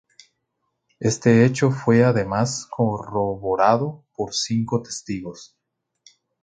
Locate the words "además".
2.03-2.65